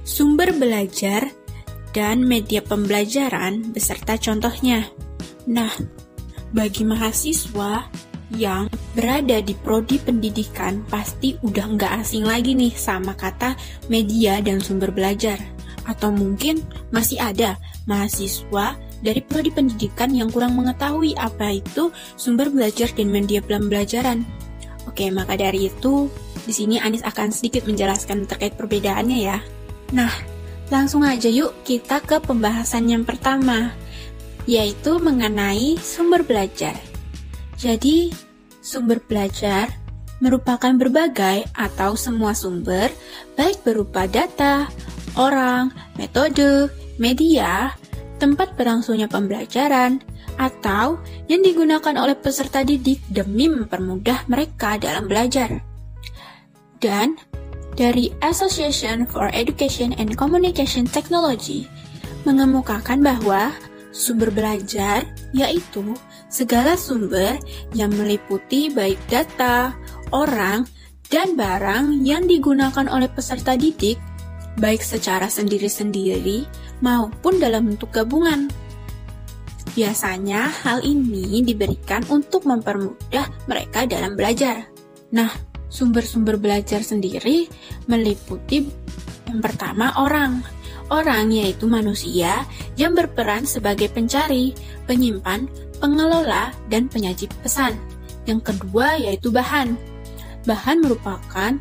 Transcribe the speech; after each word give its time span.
sumber 0.05 0.53
belajar 0.53 1.25
dan 1.97 2.21
media 2.21 2.61
pembelajaran 2.61 3.73
beserta 3.73 4.21
contohnya. 4.21 4.85
Nah, 5.49 5.73
bagi 6.53 6.85
mahasiswa 6.85 7.89
yang 8.37 8.69
berada 8.93 9.41
di 9.41 9.57
prodi 9.57 9.97
pendidikan 9.97 10.85
pasti 10.85 11.41
udah 11.41 11.73
nggak 11.73 12.05
asing 12.05 12.29
lagi 12.29 12.53
nih 12.53 12.77
sama 12.77 13.17
kata 13.17 13.57
media 13.89 14.45
dan 14.45 14.61
sumber 14.61 14.93
belajar. 14.93 15.41
Atau 15.89 16.13
mungkin 16.13 16.61
masih 16.93 17.17
ada 17.17 17.57
mahasiswa 17.89 18.77
dari 19.01 19.21
prodi 19.25 19.53
pendidikan 19.53 20.13
yang 20.13 20.29
kurang 20.29 20.57
mengetahui 20.57 21.17
apa 21.17 21.61
itu 21.61 21.93
sumber 22.17 22.53
belajar 22.53 22.89
dan 22.93 23.09
media 23.09 23.41
pembelajaran. 23.41 24.25
Oke, 24.89 25.09
maka 25.13 25.37
dari 25.37 25.69
itu 25.69 26.09
di 26.45 26.53
sini 26.53 26.77
Anis 26.81 27.05
akan 27.05 27.33
sedikit 27.33 27.69
menjelaskan 27.69 28.25
terkait 28.25 28.57
perbedaannya 28.57 29.19
ya. 29.21 29.39
Nah, 29.93 30.13
langsung 30.73 31.05
aja 31.05 31.29
yuk 31.29 31.67
kita 31.67 32.01
ke 32.01 32.19
pembahasan 32.23 32.89
yang 32.89 33.05
pertama, 33.05 33.75
yaitu 34.49 34.97
mengenai 34.97 35.77
sumber 35.81 36.25
belajar. 36.25 36.77
Jadi, 37.61 38.11
sumber 38.65 39.05
belajar 39.05 39.69
merupakan 40.21 40.77
berbagai 40.77 41.49
atau 41.57 41.97
semua 41.97 42.37
sumber, 42.37 42.93
baik 43.37 43.65
berupa 43.65 44.05
data, 44.05 44.69
orang, 45.17 45.73
metode, 45.97 46.69
media, 47.01 47.73
tempat 48.21 48.53
berlangsungnya 48.55 49.09
pembelajaran, 49.09 50.05
atau 50.37 51.01
yang 51.27 51.41
digunakan 51.41 51.97
oleh 51.97 52.15
peserta 52.15 52.61
didik 52.61 53.01
demi 53.09 53.49
mempermudah 53.49 54.29
mereka 54.29 54.77
dalam 54.77 55.09
belajar. 55.09 55.65
Dan 56.81 57.17
dari 57.77 58.13
Association 58.21 59.09
for 59.09 59.33
Education 59.33 59.97
and 59.97 60.17
Communication 60.17 60.85
Technology 60.85 61.65
mengemukakan 62.29 63.01
bahwa 63.01 63.53
sumber 63.91 64.29
belajar 64.31 65.03
yaitu 65.33 65.97
segala 66.29 66.77
sumber 66.77 67.41
yang 67.73 67.91
meliputi 67.97 68.71
baik 68.71 69.01
data, 69.11 69.75
orang, 70.13 70.69
dan 71.11 71.35
barang 71.35 72.07
yang 72.07 72.25
digunakan 72.25 72.87
oleh 72.87 73.11
peserta 73.11 73.59
didik 73.59 73.99
baik 74.59 74.83
secara 74.83 75.27
sendiri-sendiri 75.27 76.47
maupun 76.85 77.41
dalam 77.41 77.73
bentuk 77.73 77.93
gabungan. 77.95 78.49
Biasanya 79.71 80.51
hal 80.67 80.83
ini 80.83 81.47
diberikan 81.47 82.03
untuk 82.11 82.43
mempermudah 82.45 83.47
mereka 83.47 83.87
dalam 83.87 84.19
belajar. 84.19 84.67
Nah, 85.15 85.31
sumber-sumber 85.71 86.37
belajar 86.37 86.83
sendiri 86.83 87.47
meliputi 87.87 88.67
yang 89.31 89.39
pertama 89.39 89.95
orang. 89.95 90.43
Orang 90.91 91.31
yaitu 91.31 91.71
manusia 91.71 92.43
yang 92.75 92.99
berperan 92.99 93.47
sebagai 93.47 93.87
pencari, 93.95 94.51
penyimpan, 94.91 95.47
pengelola, 95.79 96.51
dan 96.67 96.91
penyaji 96.91 97.31
pesan. 97.47 97.79
Yang 98.27 98.51
kedua 98.51 98.99
yaitu 98.99 99.31
bahan. 99.31 99.79
Bahan 100.51 100.83
merupakan 100.83 101.55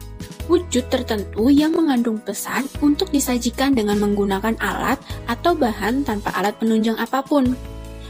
wujud 0.49 0.89
tertentu 0.89 1.53
yang 1.53 1.77
mengandung 1.77 2.17
pesan 2.17 2.65
untuk 2.81 3.13
disajikan 3.13 3.77
dengan 3.77 4.01
menggunakan 4.01 4.57
alat 4.57 4.97
atau 5.29 5.53
bahan 5.53 6.01
tanpa 6.01 6.33
alat 6.33 6.57
penunjang 6.57 6.97
apa 6.97 7.21
pun. 7.21 7.53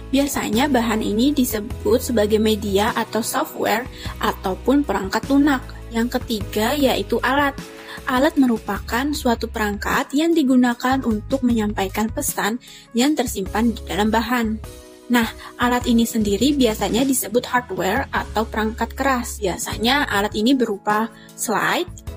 Biasanya 0.10 0.66
bahan 0.72 1.06
ini 1.06 1.36
disebut 1.36 2.02
sebagai 2.02 2.42
media 2.42 2.90
atau 2.98 3.22
software 3.22 3.86
ataupun 4.18 4.82
perangkat 4.82 5.28
lunak. 5.30 5.62
Yang 5.94 6.18
ketiga 6.18 6.74
yaitu 6.74 7.22
alat. 7.22 7.54
Alat 8.10 8.34
merupakan 8.42 9.06
suatu 9.14 9.46
perangkat 9.46 10.18
yang 10.18 10.34
digunakan 10.34 10.98
untuk 11.06 11.46
menyampaikan 11.46 12.10
pesan 12.10 12.58
yang 12.98 13.14
tersimpan 13.14 13.70
di 13.70 13.82
dalam 13.86 14.10
bahan. 14.10 14.58
Nah, 15.10 15.26
alat 15.58 15.90
ini 15.90 16.06
sendiri 16.06 16.54
biasanya 16.54 17.02
disebut 17.02 17.46
hardware 17.46 18.10
atau 18.14 18.46
perangkat 18.46 18.94
keras. 18.94 19.42
Biasanya 19.42 20.06
alat 20.10 20.38
ini 20.38 20.54
berupa 20.54 21.10
slide, 21.34 22.09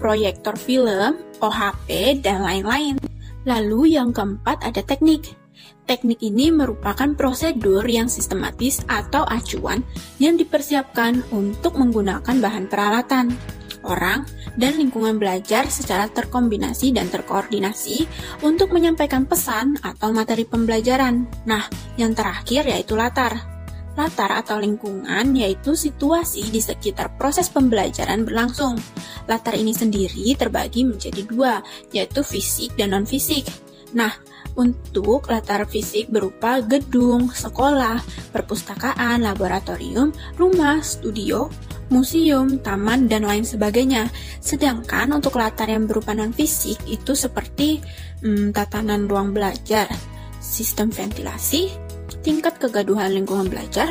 proyektor 0.00 0.56
film, 0.56 1.20
OHP, 1.44 2.18
dan 2.24 2.40
lain-lain. 2.40 2.96
Lalu 3.44 4.00
yang 4.00 4.16
keempat 4.16 4.64
ada 4.64 4.80
teknik. 4.80 5.36
Teknik 5.84 6.22
ini 6.24 6.48
merupakan 6.48 7.12
prosedur 7.12 7.84
yang 7.84 8.08
sistematis 8.08 8.80
atau 8.88 9.26
acuan 9.28 9.84
yang 10.16 10.40
dipersiapkan 10.40 11.20
untuk 11.34 11.76
menggunakan 11.76 12.36
bahan 12.40 12.70
peralatan, 12.70 13.34
orang, 13.82 14.22
dan 14.54 14.78
lingkungan 14.78 15.18
belajar 15.18 15.66
secara 15.66 16.06
terkombinasi 16.06 16.94
dan 16.94 17.10
terkoordinasi 17.10 18.06
untuk 18.46 18.70
menyampaikan 18.70 19.26
pesan 19.26 19.82
atau 19.82 20.14
materi 20.14 20.46
pembelajaran. 20.46 21.26
Nah, 21.48 21.66
yang 21.98 22.14
terakhir 22.14 22.70
yaitu 22.70 22.94
latar. 22.94 23.59
Latar 24.00 24.32
atau 24.32 24.56
lingkungan 24.56 25.36
yaitu 25.36 25.76
situasi 25.76 26.48
di 26.48 26.64
sekitar 26.64 27.20
proses 27.20 27.52
pembelajaran 27.52 28.24
berlangsung. 28.24 28.80
Latar 29.28 29.52
ini 29.60 29.76
sendiri 29.76 30.32
terbagi 30.40 30.88
menjadi 30.88 31.20
dua, 31.28 31.60
yaitu 31.92 32.24
fisik 32.24 32.72
dan 32.80 32.96
non-fisik. 32.96 33.44
Nah, 33.92 34.16
untuk 34.56 35.28
latar 35.28 35.68
fisik 35.68 36.08
berupa 36.08 36.64
gedung, 36.64 37.28
sekolah, 37.28 38.00
perpustakaan, 38.32 39.20
laboratorium, 39.20 40.16
rumah, 40.40 40.80
studio, 40.80 41.52
museum, 41.90 42.58
taman, 42.62 43.10
dan 43.10 43.26
lain 43.26 43.44
sebagainya. 43.44 44.08
Sedangkan 44.40 45.10
untuk 45.12 45.36
latar 45.36 45.68
yang 45.68 45.84
berupa 45.84 46.14
non-fisik 46.16 46.78
itu 46.86 47.12
seperti 47.12 47.82
hmm, 48.22 48.54
tatanan 48.54 49.10
ruang 49.10 49.34
belajar, 49.34 49.90
sistem 50.38 50.88
ventilasi, 50.88 51.89
tingkat 52.20 52.60
kegaduhan 52.60 53.12
lingkungan 53.12 53.48
belajar, 53.48 53.88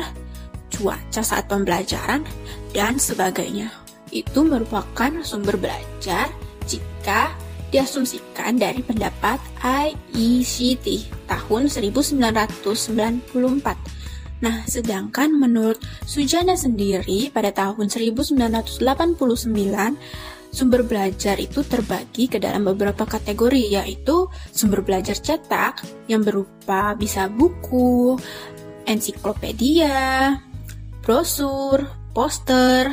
cuaca 0.70 1.22
saat 1.22 1.48
pembelajaran, 1.50 2.24
dan 2.70 2.98
sebagainya. 2.98 3.70
Itu 4.10 4.42
merupakan 4.42 5.22
sumber 5.22 5.54
belajar 5.58 6.30
jika 6.66 7.30
diasumsikan 7.70 8.58
dari 8.58 8.82
pendapat 8.82 9.38
IECT 9.62 11.06
tahun 11.30 11.70
1994. 11.70 13.30
Nah, 14.40 14.64
sedangkan 14.64 15.36
menurut 15.36 15.76
Sujana 16.08 16.56
sendiri 16.56 17.28
pada 17.30 17.52
tahun 17.54 17.92
1989 17.92 18.80
Sumber 20.50 20.82
belajar 20.82 21.38
itu 21.38 21.62
terbagi 21.62 22.26
ke 22.26 22.42
dalam 22.42 22.66
beberapa 22.66 23.06
kategori, 23.06 23.80
yaitu 23.80 24.26
sumber 24.50 24.82
belajar 24.82 25.14
cetak 25.14 25.86
yang 26.10 26.26
berupa 26.26 26.98
bisa 26.98 27.30
buku, 27.30 28.18
ensiklopedia, 28.90 30.34
brosur, 31.06 31.86
poster, 32.10 32.90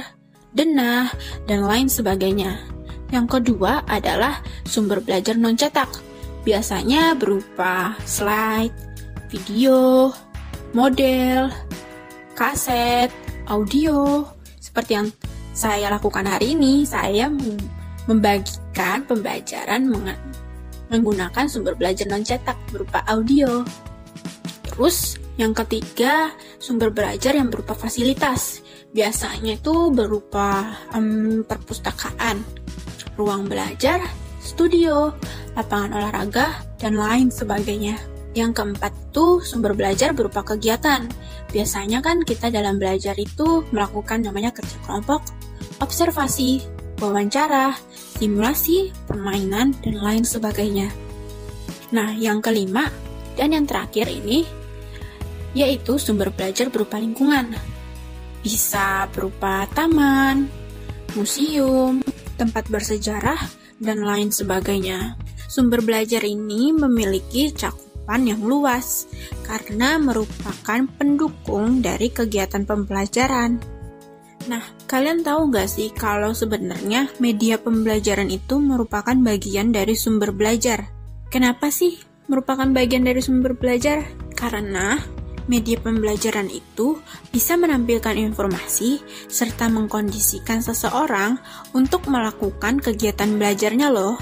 denah, 0.53 1.09
dan 1.49 1.65
lain 1.65 1.89
sebagainya. 1.89 2.61
Yang 3.09 3.41
kedua 3.41 3.81
adalah 3.89 4.45
sumber 4.69 5.01
belajar 5.01 5.33
non-cetak, 5.33 5.89
biasanya 6.45 7.17
berupa 7.17 7.97
slide, 8.05 8.75
video, 9.33 10.13
model, 10.77 11.49
kaset, 12.37 13.09
audio, 13.49 14.27
seperti 14.61 14.91
yang 14.93 15.09
saya 15.57 15.89
lakukan 15.89 16.21
hari 16.29 16.53
ini, 16.53 16.85
saya 16.85 17.33
membagikan 18.05 19.01
pembelajaran 19.09 19.89
menggunakan 20.93 21.49
sumber 21.49 21.73
belajar 21.73 22.05
non-cetak 22.05 22.53
berupa 22.69 23.01
audio. 23.09 23.65
Terus, 24.69 25.17
yang 25.41 25.57
ketiga, 25.57 26.29
sumber 26.61 26.93
belajar 26.93 27.33
yang 27.33 27.49
berupa 27.49 27.73
fasilitas. 27.73 28.61
Biasanya 28.93 29.57
itu 29.57 29.89
berupa 29.89 30.77
um, 30.93 31.41
perpustakaan, 31.41 32.45
ruang 33.17 33.49
belajar, 33.49 34.05
studio, 34.37 35.09
lapangan 35.57 35.97
olahraga, 35.97 36.53
dan 36.77 36.93
lain 37.01 37.33
sebagainya. 37.33 37.97
Yang 38.37 38.61
keempat 38.61 38.93
tuh 39.09 39.41
sumber 39.41 39.73
belajar 39.73 40.13
berupa 40.13 40.45
kegiatan. 40.45 41.09
Biasanya 41.49 42.05
kan 42.05 42.21
kita 42.21 42.53
dalam 42.53 42.77
belajar 42.77 43.17
itu 43.17 43.65
melakukan 43.73 44.21
namanya 44.21 44.53
kerja 44.53 44.77
kelompok, 44.85 45.25
observasi, 45.83 46.63
wawancara, 47.01 47.77
simulasi, 48.17 48.91
permainan, 49.05 49.77
dan 49.85 49.95
lain 50.01 50.23
sebagainya. 50.25 50.89
Nah, 51.93 52.11
yang 52.17 52.43
kelima 52.43 52.89
dan 53.37 53.53
yang 53.53 53.65
terakhir 53.69 54.09
ini 54.09 54.43
yaitu 55.57 55.97
sumber 55.97 56.29
belajar 56.29 56.69
berupa 56.69 57.01
lingkungan. 57.01 57.57
Bisa 58.45 59.09
berupa 59.09 59.65
taman, 59.73 60.45
museum, 61.17 62.05
tempat 62.37 62.69
bersejarah, 62.69 63.41
dan 63.81 64.05
lain 64.05 64.29
sebagainya. 64.29 65.17
Sumber 65.47 65.81
belajar 65.81 66.21
ini 66.21 66.73
memiliki 66.75 67.49
cakupan 67.53 68.29
yang 68.29 68.41
luas 68.45 69.09
karena 69.45 69.97
merupakan 69.97 70.85
pendukung 70.97 71.81
dari 71.81 72.13
kegiatan 72.13 72.67
pembelajaran. 72.67 73.76
Nah, 74.47 74.63
kalian 74.87 75.27
tahu 75.27 75.51
nggak 75.51 75.67
sih 75.67 75.91
kalau 75.91 76.31
sebenarnya 76.31 77.11
media 77.19 77.59
pembelajaran 77.59 78.31
itu 78.31 78.55
merupakan 78.63 79.13
bagian 79.13 79.75
dari 79.75 79.91
sumber 79.91 80.31
belajar? 80.31 80.87
Kenapa 81.27 81.67
sih 81.67 81.99
merupakan 82.31 82.67
bagian 82.71 83.03
dari 83.03 83.19
sumber 83.19 83.59
belajar? 83.59 84.07
Karena 84.39 84.95
media 85.51 85.75
pembelajaran 85.79 86.47
itu 86.47 86.99
bisa 87.31 87.59
menampilkan 87.59 88.15
informasi 88.15 89.03
serta 89.27 89.67
mengkondisikan 89.67 90.63
seseorang 90.63 91.39
untuk 91.75 92.07
melakukan 92.07 92.79
kegiatan 92.79 93.35
belajarnya 93.35 93.91
loh. 93.91 94.15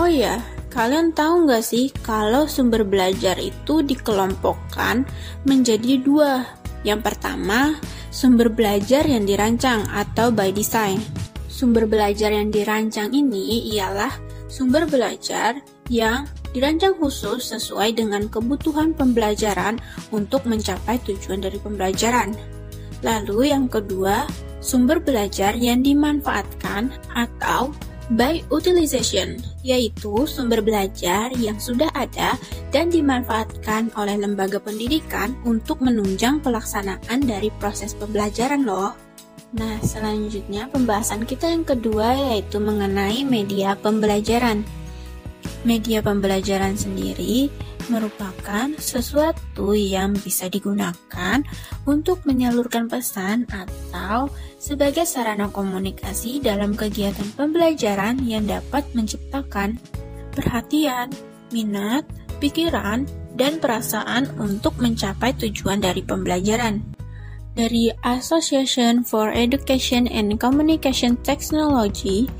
Oh 0.00 0.08
iya, 0.08 0.40
kalian 0.72 1.12
tahu 1.12 1.44
nggak 1.44 1.64
sih 1.64 1.92
kalau 2.00 2.48
sumber 2.48 2.88
belajar 2.88 3.36
itu 3.36 3.84
dikelompokkan 3.84 5.04
menjadi 5.44 6.00
dua. 6.00 6.48
Yang 6.86 7.10
pertama, 7.12 7.74
sumber 8.08 8.48
belajar 8.52 9.04
yang 9.04 9.28
dirancang 9.28 9.84
atau 9.92 10.32
by 10.32 10.52
design. 10.52 11.00
Sumber 11.48 11.90
belajar 11.90 12.30
yang 12.30 12.54
dirancang 12.54 13.10
ini 13.10 13.74
ialah 13.74 14.12
sumber 14.46 14.86
belajar 14.86 15.58
yang 15.90 16.28
dirancang 16.52 16.96
khusus 16.96 17.52
sesuai 17.52 17.98
dengan 17.98 18.28
kebutuhan 18.28 18.96
pembelajaran 18.96 19.80
untuk 20.14 20.44
mencapai 20.48 20.96
tujuan 21.04 21.44
dari 21.44 21.60
pembelajaran. 21.60 22.32
Lalu 23.04 23.52
yang 23.54 23.70
kedua, 23.70 24.26
sumber 24.58 24.98
belajar 24.98 25.54
yang 25.54 25.84
dimanfaatkan 25.84 26.90
atau 27.14 27.70
by 28.14 28.40
utilization, 28.48 29.36
yaitu 29.60 30.24
sumber 30.24 30.64
belajar 30.64 31.28
yang 31.36 31.60
sudah 31.60 31.92
ada 31.92 32.40
dan 32.72 32.88
dimanfaatkan 32.88 33.92
oleh 33.96 34.16
lembaga 34.16 34.56
pendidikan 34.56 35.36
untuk 35.44 35.84
menunjang 35.84 36.40
pelaksanaan 36.40 37.20
dari 37.20 37.52
proses 37.60 37.92
pembelajaran 37.92 38.64
loh. 38.64 38.96
Nah, 39.56 39.80
selanjutnya 39.80 40.68
pembahasan 40.68 41.24
kita 41.24 41.48
yang 41.48 41.64
kedua 41.64 42.32
yaitu 42.32 42.60
mengenai 42.60 43.24
media 43.24 43.76
pembelajaran. 43.76 44.64
Media 45.64 46.04
pembelajaran 46.04 46.76
sendiri 46.76 47.48
merupakan 47.88 48.68
sesuatu 48.78 49.72
yang 49.76 50.16
bisa 50.16 50.48
digunakan 50.48 51.42
untuk 51.88 52.24
menyalurkan 52.24 52.88
pesan 52.88 53.48
atau 53.50 54.32
sebagai 54.56 55.08
sarana 55.08 55.48
komunikasi 55.48 56.40
dalam 56.40 56.76
kegiatan 56.76 57.26
pembelajaran 57.34 58.20
yang 58.24 58.44
dapat 58.44 58.84
menciptakan 58.92 59.80
perhatian, 60.32 61.10
minat, 61.50 62.06
pikiran, 62.38 63.08
dan 63.38 63.62
perasaan 63.62 64.30
untuk 64.38 64.74
mencapai 64.78 65.34
tujuan 65.38 65.82
dari 65.82 66.02
pembelajaran. 66.02 66.82
Dari 67.58 67.90
Association 68.06 69.02
for 69.02 69.34
Education 69.34 70.06
and 70.06 70.38
Communication 70.38 71.18
Technology, 71.26 72.30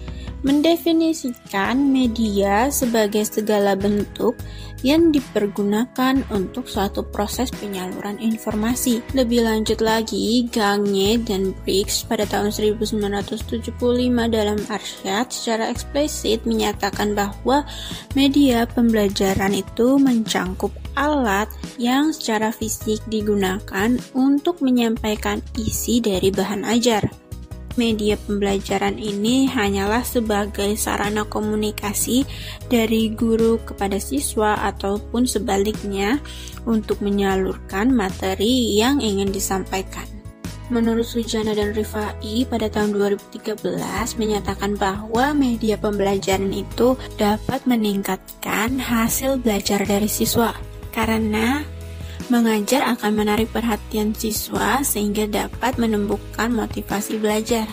mendefinisikan 0.47 1.79
media 1.79 2.71
sebagai 2.71 3.27
segala 3.27 3.75
bentuk 3.75 4.39
yang 4.87 5.11
dipergunakan 5.11 6.23
untuk 6.31 6.71
suatu 6.71 7.03
proses 7.03 7.51
penyaluran 7.51 8.19
informasi. 8.23 9.03
Lebih 9.15 9.43
lanjut 9.43 9.83
lagi, 9.83 10.47
Gagne 10.47 11.19
dan 11.27 11.51
Briggs 11.67 12.07
pada 12.07 12.23
tahun 12.31 12.55
1975 12.55 13.75
dalam 14.31 14.59
Arsyad 14.71 15.27
secara 15.35 15.67
eksplisit 15.67 16.47
menyatakan 16.47 17.19
bahwa 17.19 17.67
media 18.15 18.71
pembelajaran 18.71 19.59
itu 19.59 19.99
mencangkup 19.99 20.71
alat 20.95 21.51
yang 21.79 22.15
secara 22.15 22.55
fisik 22.55 23.03
digunakan 23.11 23.99
untuk 24.15 24.63
menyampaikan 24.63 25.43
isi 25.59 25.99
dari 25.99 26.31
bahan 26.31 26.63
ajar 26.67 27.28
media 27.79 28.19
pembelajaran 28.19 28.99
ini 28.99 29.47
hanyalah 29.47 30.03
sebagai 30.03 30.75
sarana 30.75 31.23
komunikasi 31.23 32.27
dari 32.67 33.15
guru 33.15 33.63
kepada 33.63 34.03
siswa 34.03 34.59
ataupun 34.67 35.25
sebaliknya 35.31 36.19
untuk 36.67 36.99
menyalurkan 36.99 37.95
materi 37.95 38.75
yang 38.75 38.99
ingin 38.99 39.31
disampaikan. 39.31 40.05
Menurut 40.69 41.09
Sujana 41.09 41.57
dan 41.57 41.73
Rifai 41.73 42.45
pada 42.45 42.69
tahun 42.69 42.93
2013 42.93 43.65
menyatakan 44.21 44.77
bahwa 44.77 45.33
media 45.33 45.81
pembelajaran 45.81 46.53
itu 46.53 46.93
dapat 47.17 47.65
meningkatkan 47.65 48.77
hasil 48.77 49.41
belajar 49.41 49.81
dari 49.89 50.11
siswa 50.13 50.53
karena 50.93 51.65
Mengajar 52.29 52.85
akan 52.85 53.25
menarik 53.25 53.49
perhatian 53.57 54.13
siswa 54.13 54.85
sehingga 54.85 55.25
dapat 55.25 55.81
menumbuhkan 55.81 56.53
motivasi 56.53 57.17
belajar. 57.17 57.65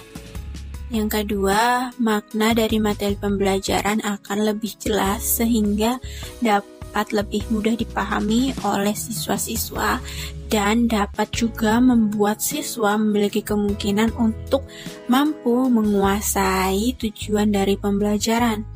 Yang 0.87 1.09
kedua, 1.11 1.91
makna 1.99 2.55
dari 2.55 2.79
materi 2.79 3.19
pembelajaran 3.19 3.99
akan 3.99 4.37
lebih 4.47 4.79
jelas 4.79 5.43
sehingga 5.43 5.99
dapat 6.39 7.11
lebih 7.11 7.43
mudah 7.51 7.75
dipahami 7.75 8.55
oleh 8.63 8.95
siswa-siswa 8.95 9.99
dan 10.47 10.87
dapat 10.87 11.27
juga 11.35 11.83
membuat 11.83 12.39
siswa 12.39 12.95
memiliki 12.95 13.43
kemungkinan 13.43 14.15
untuk 14.15 14.63
mampu 15.11 15.67
menguasai 15.67 16.95
tujuan 16.95 17.51
dari 17.51 17.75
pembelajaran. 17.75 18.74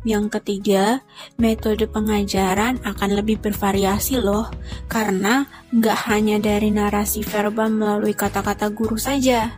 Yang 0.00 0.40
ketiga, 0.40 1.04
metode 1.36 1.84
pengajaran 1.84 2.80
akan 2.80 3.10
lebih 3.20 3.36
bervariasi 3.44 4.16
loh, 4.16 4.48
karena 4.88 5.44
nggak 5.76 5.98
hanya 6.08 6.40
dari 6.40 6.72
narasi 6.72 7.20
verbal 7.20 7.68
melalui 7.68 8.16
kata-kata 8.16 8.72
guru 8.72 8.96
saja. 8.96 9.52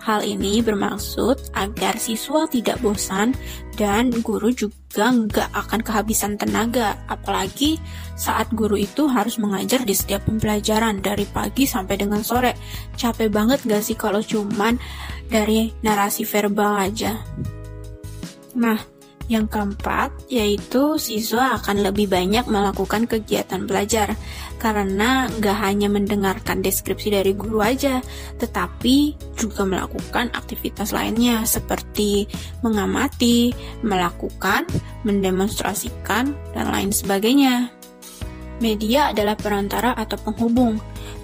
Hal 0.00 0.24
ini 0.24 0.64
bermaksud 0.64 1.52
agar 1.52 2.00
siswa 2.00 2.48
tidak 2.48 2.80
bosan 2.80 3.36
dan 3.76 4.08
guru 4.24 4.48
juga 4.48 5.12
nggak 5.12 5.48
akan 5.52 5.80
kehabisan 5.84 6.40
tenaga, 6.40 7.00
apalagi 7.08 7.76
saat 8.16 8.48
guru 8.52 8.80
itu 8.80 9.08
harus 9.08 9.36
mengajar 9.36 9.84
di 9.84 9.96
setiap 9.96 10.24
pembelajaran 10.28 11.04
dari 11.04 11.24
pagi 11.28 11.64
sampai 11.64 12.00
dengan 12.00 12.20
sore. 12.20 12.56
Capek 12.96 13.28
banget 13.32 13.64
gak 13.64 13.84
sih 13.84 13.96
kalau 13.96 14.20
cuman 14.24 14.76
dari 15.28 15.72
narasi 15.84 16.24
verbal 16.24 16.80
aja? 16.80 17.20
Nah, 18.56 18.99
yang 19.30 19.46
keempat, 19.46 20.10
yaitu 20.26 20.98
siswa 20.98 21.54
akan 21.62 21.86
lebih 21.86 22.10
banyak 22.10 22.50
melakukan 22.50 23.06
kegiatan 23.06 23.62
belajar 23.62 24.18
karena 24.58 25.30
nggak 25.30 25.56
hanya 25.62 25.86
mendengarkan 25.86 26.60
deskripsi 26.60 27.14
dari 27.14 27.32
guru 27.38 27.62
aja, 27.62 28.02
tetapi 28.42 29.14
juga 29.38 29.62
melakukan 29.62 30.34
aktivitas 30.34 30.90
lainnya 30.90 31.46
seperti 31.46 32.26
mengamati, 32.66 33.54
melakukan, 33.86 34.66
mendemonstrasikan, 35.06 36.34
dan 36.52 36.66
lain 36.68 36.90
sebagainya. 36.90 37.79
Media 38.60 39.10
adalah 39.10 39.34
perantara 39.40 39.96
atau 39.96 40.20
penghubung 40.20 40.76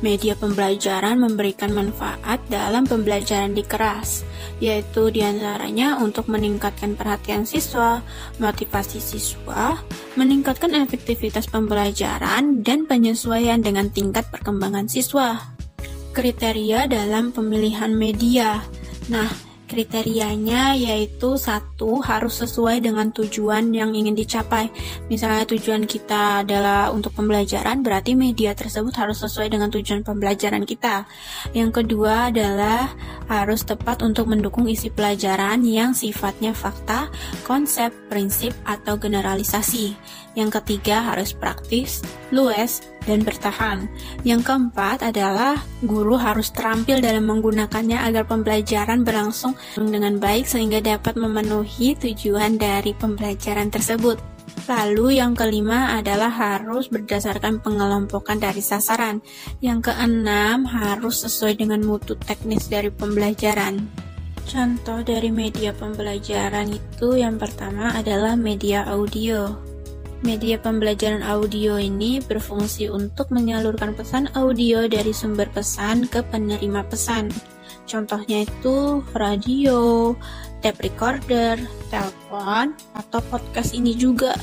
Media 0.04 0.36
pembelajaran 0.36 1.16
memberikan 1.16 1.72
manfaat 1.72 2.36
dalam 2.52 2.84
pembelajaran 2.84 3.56
di 3.56 3.64
keras, 3.64 4.28
yaitu 4.60 5.08
di 5.08 5.24
antaranya 5.24 5.96
untuk 5.96 6.28
meningkatkan 6.28 6.92
perhatian 7.00 7.48
siswa, 7.48 8.04
motivasi 8.36 9.00
siswa, 9.00 9.80
meningkatkan 10.20 10.76
efektivitas 10.76 11.48
pembelajaran, 11.48 12.60
dan 12.60 12.84
penyesuaian 12.84 13.64
dengan 13.64 13.88
tingkat 13.88 14.28
perkembangan 14.28 14.84
siswa. 14.84 15.56
Kriteria 16.12 16.92
dalam 16.92 17.32
pemilihan 17.32 17.92
media 17.96 18.60
Nah, 19.06 19.30
Kriterianya 19.66 20.78
yaitu 20.78 21.34
satu 21.34 21.98
harus 21.98 22.38
sesuai 22.38 22.86
dengan 22.86 23.10
tujuan 23.10 23.74
yang 23.74 23.92
ingin 23.98 24.14
dicapai. 24.14 24.70
Misalnya 25.10 25.42
tujuan 25.42 25.90
kita 25.90 26.46
adalah 26.46 26.94
untuk 26.94 27.18
pembelajaran, 27.18 27.82
berarti 27.82 28.14
media 28.14 28.54
tersebut 28.54 28.94
harus 28.94 29.26
sesuai 29.26 29.50
dengan 29.50 29.66
tujuan 29.74 30.06
pembelajaran 30.06 30.62
kita. 30.62 31.10
Yang 31.50 31.82
kedua 31.82 32.30
adalah 32.30 32.94
harus 33.26 33.66
tepat 33.66 34.06
untuk 34.06 34.30
mendukung 34.30 34.70
isi 34.70 34.86
pelajaran 34.86 35.66
yang 35.66 35.92
sifatnya 35.98 36.54
fakta, 36.54 37.10
konsep, 37.42 37.90
prinsip, 38.06 38.54
atau 38.62 38.94
generalisasi. 38.94 39.98
Yang 40.38 40.62
ketiga 40.62 41.02
harus 41.10 41.34
praktis, 41.34 42.06
luas, 42.30 42.86
dan 43.06 43.22
bertahan. 43.22 43.86
Yang 44.26 44.50
keempat 44.50 45.06
adalah 45.06 45.62
guru 45.80 46.18
harus 46.18 46.52
terampil 46.52 46.98
dalam 47.00 47.24
menggunakannya 47.30 48.02
agar 48.02 48.26
pembelajaran 48.26 49.06
berlangsung 49.06 49.54
dengan 49.78 50.18
baik 50.18 50.44
sehingga 50.44 50.82
dapat 50.82 51.14
memenuhi 51.16 51.94
tujuan 51.96 52.58
dari 52.58 52.92
pembelajaran 52.92 53.70
tersebut. 53.70 54.18
Lalu 54.66 55.22
yang 55.22 55.38
kelima 55.38 55.94
adalah 55.94 56.30
harus 56.30 56.90
berdasarkan 56.90 57.62
pengelompokan 57.62 58.42
dari 58.42 58.58
sasaran. 58.58 59.22
Yang 59.62 59.94
keenam 59.94 60.66
harus 60.66 61.22
sesuai 61.22 61.62
dengan 61.62 61.86
mutu 61.86 62.18
teknis 62.18 62.66
dari 62.66 62.90
pembelajaran. 62.90 63.86
Contoh 64.46 65.02
dari 65.02 65.34
media 65.34 65.74
pembelajaran 65.74 66.70
itu 66.70 67.18
yang 67.18 67.38
pertama 67.38 67.94
adalah 67.94 68.38
media 68.38 68.86
audio. 68.86 69.65
Media 70.26 70.58
pembelajaran 70.58 71.22
audio 71.22 71.78
ini 71.78 72.18
berfungsi 72.18 72.90
untuk 72.90 73.30
menyalurkan 73.30 73.94
pesan 73.94 74.26
audio 74.34 74.90
dari 74.90 75.14
sumber 75.14 75.46
pesan 75.54 76.10
ke 76.10 76.18
penerima 76.18 76.82
pesan. 76.90 77.30
Contohnya 77.86 78.42
itu 78.42 79.06
radio, 79.14 80.10
tape 80.66 80.90
recorder, 80.90 81.62
telepon, 81.94 82.74
atau 82.98 83.22
podcast 83.30 83.70
ini 83.70 83.94
juga. 83.94 84.34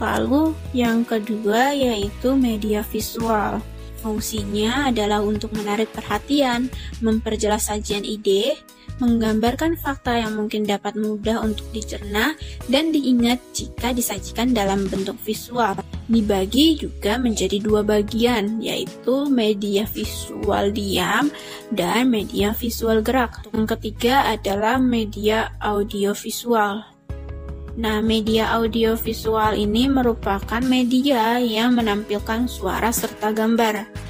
Lalu 0.00 0.56
yang 0.72 1.04
kedua 1.04 1.76
yaitu 1.76 2.32
media 2.32 2.80
visual. 2.80 3.60
Fungsinya 4.00 4.88
adalah 4.88 5.20
untuk 5.20 5.52
menarik 5.52 5.92
perhatian, 5.92 6.72
memperjelas 7.04 7.68
sajian 7.68 8.08
ide, 8.08 8.56
menggambarkan 9.00 9.74
fakta 9.80 10.20
yang 10.20 10.36
mungkin 10.36 10.68
dapat 10.68 10.94
mudah 10.94 11.42
untuk 11.42 11.66
dicerna 11.72 12.36
dan 12.68 12.92
diingat 12.92 13.40
jika 13.56 13.96
disajikan 13.96 14.52
dalam 14.52 14.86
bentuk 14.86 15.16
visual. 15.24 15.74
Dibagi 16.10 16.76
juga 16.76 17.16
menjadi 17.16 17.62
dua 17.62 17.80
bagian, 17.80 18.60
yaitu 18.60 19.26
media 19.30 19.88
visual 19.88 20.68
diam 20.70 21.32
dan 21.72 22.12
media 22.12 22.52
visual 22.52 23.00
gerak. 23.00 23.40
Yang 23.56 23.78
ketiga 23.78 24.28
adalah 24.28 24.76
media 24.76 25.54
audiovisual. 25.62 26.84
Nah, 27.80 28.02
media 28.02 28.50
audiovisual 28.58 29.54
ini 29.54 29.86
merupakan 29.86 30.60
media 30.60 31.38
yang 31.38 31.78
menampilkan 31.78 32.50
suara 32.50 32.90
serta 32.90 33.30
gambar. 33.30 34.09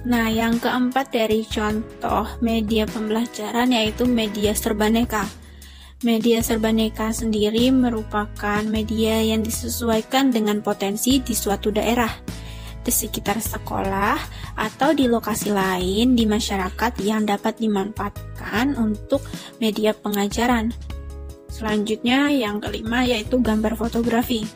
Nah, 0.00 0.32
yang 0.32 0.56
keempat 0.56 1.12
dari 1.12 1.44
contoh 1.44 2.24
media 2.40 2.88
pembelajaran 2.88 3.68
yaitu 3.68 4.08
media 4.08 4.56
serbaneka. 4.56 5.28
Media 6.00 6.40
serbaneka 6.40 7.12
sendiri 7.12 7.68
merupakan 7.68 8.64
media 8.64 9.20
yang 9.20 9.44
disesuaikan 9.44 10.32
dengan 10.32 10.64
potensi 10.64 11.20
di 11.20 11.36
suatu 11.36 11.68
daerah, 11.68 12.08
di 12.80 12.88
sekitar 12.88 13.36
sekolah, 13.36 14.16
atau 14.56 14.96
di 14.96 15.04
lokasi 15.04 15.52
lain 15.52 16.16
di 16.16 16.24
masyarakat 16.24 16.96
yang 17.04 17.28
dapat 17.28 17.60
dimanfaatkan 17.60 18.80
untuk 18.80 19.20
media 19.60 19.92
pengajaran. 19.92 20.72
Selanjutnya, 21.52 22.32
yang 22.32 22.64
kelima 22.64 23.04
yaitu 23.04 23.36
gambar 23.36 23.76
fotografi. 23.76 24.48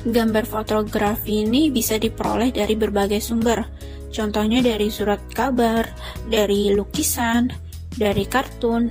Gambar 0.00 0.48
fotografi 0.48 1.44
ini 1.44 1.68
bisa 1.68 2.00
diperoleh 2.00 2.48
dari 2.56 2.72
berbagai 2.72 3.20
sumber, 3.20 3.68
contohnya 4.08 4.64
dari 4.64 4.88
surat 4.88 5.20
kabar, 5.36 5.84
dari 6.24 6.72
lukisan, 6.72 7.52
dari 7.92 8.24
kartun, 8.24 8.88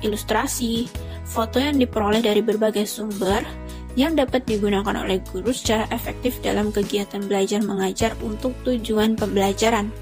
ilustrasi, 0.00 0.88
foto 1.28 1.60
yang 1.60 1.76
diperoleh 1.76 2.24
dari 2.24 2.40
berbagai 2.40 2.88
sumber 2.88 3.44
yang 3.92 4.16
dapat 4.16 4.48
digunakan 4.48 5.04
oleh 5.04 5.20
guru 5.28 5.52
secara 5.52 5.84
efektif 5.92 6.40
dalam 6.40 6.72
kegiatan 6.72 7.20
belajar 7.28 7.60
mengajar 7.60 8.16
untuk 8.24 8.56
tujuan 8.64 9.20
pembelajaran. 9.20 9.92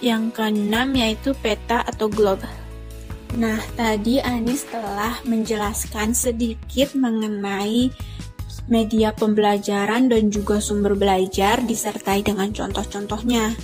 Yang 0.00 0.32
keenam 0.32 0.96
yaitu 0.96 1.36
peta 1.44 1.84
atau 1.84 2.08
globe. 2.08 2.46
Nah, 3.36 3.60
tadi 3.76 4.16
Anis 4.20 4.64
telah 4.64 5.20
menjelaskan 5.28 6.16
sedikit 6.16 6.92
mengenai 6.96 7.92
media 8.70 9.10
pembelajaran 9.14 10.06
dan 10.06 10.30
juga 10.30 10.62
sumber 10.62 10.94
belajar 10.94 11.62
disertai 11.62 12.22
dengan 12.22 12.54
contoh-contohnya. 12.54 13.54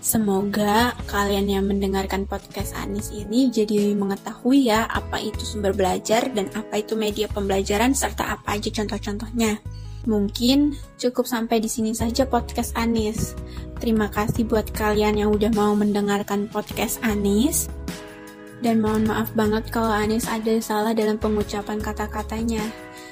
Semoga 0.00 0.94
kalian 1.10 1.50
yang 1.50 1.64
mendengarkan 1.66 2.30
podcast 2.30 2.72
Anis 2.78 3.10
ini 3.10 3.50
jadi 3.50 3.92
mengetahui 3.98 4.70
ya 4.70 4.86
apa 4.86 5.18
itu 5.18 5.42
sumber 5.42 5.74
belajar 5.74 6.30
dan 6.30 6.46
apa 6.54 6.78
itu 6.78 6.94
media 6.94 7.26
pembelajaran 7.26 7.90
serta 7.92 8.38
apa 8.38 8.54
aja 8.54 8.70
contoh-contohnya. 8.70 9.58
Mungkin 10.06 10.78
cukup 11.02 11.26
sampai 11.26 11.58
di 11.58 11.66
sini 11.66 11.90
saja 11.90 12.30
podcast 12.30 12.70
Anis. 12.78 13.34
Terima 13.82 14.06
kasih 14.06 14.46
buat 14.46 14.70
kalian 14.70 15.18
yang 15.18 15.34
udah 15.34 15.50
mau 15.50 15.74
mendengarkan 15.74 16.46
podcast 16.46 17.02
Anis. 17.02 17.66
Dan 18.64 18.80
mohon 18.80 19.04
maaf 19.04 19.32
banget 19.36 19.68
kalau 19.68 19.92
Anis 19.92 20.24
ada 20.26 20.56
salah 20.64 20.96
dalam 20.96 21.20
pengucapan 21.20 21.76
kata-katanya. 21.76 22.64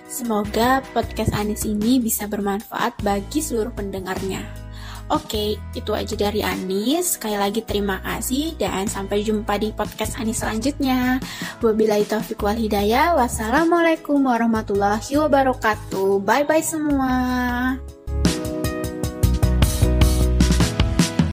Semoga 0.08 0.80
podcast 0.96 1.32
Anis 1.36 1.68
ini 1.68 2.00
bisa 2.00 2.24
bermanfaat 2.24 2.96
bagi 3.04 3.44
seluruh 3.44 3.72
pendengarnya. 3.72 4.64
Oke, 5.12 5.60
itu 5.76 5.92
aja 5.92 6.16
dari 6.16 6.40
Anis. 6.40 7.20
Sekali 7.20 7.36
lagi 7.36 7.60
terima 7.60 8.00
kasih 8.00 8.56
dan 8.56 8.88
sampai 8.88 9.20
jumpa 9.20 9.60
di 9.60 9.68
podcast 9.76 10.16
Anis 10.16 10.40
selanjutnya. 10.40 11.20
Wabillahi 11.60 12.08
taufiq 12.08 12.40
wal 12.40 12.56
hidayah. 12.56 13.12
Wassalamualaikum 13.12 14.24
warahmatullahi 14.24 15.12
wabarakatuh. 15.20 16.24
Bye 16.24 16.48
bye 16.48 16.64
semua. 16.64 17.14